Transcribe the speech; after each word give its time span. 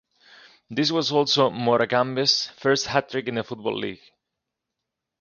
This 0.71 0.89
was 0.91 1.11
also 1.11 1.51
Morecambe's 1.51 2.47
first 2.57 2.87
hat-trick 2.87 3.27
in 3.27 3.35
the 3.35 3.43
football 3.43 3.77
league. 3.77 4.01